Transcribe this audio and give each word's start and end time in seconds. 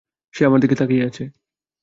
সে 0.33 0.41
আমার 0.45 0.59
দিকে 0.59 0.75
তাকিয়ে 0.75 1.07
আছে। 1.07 1.23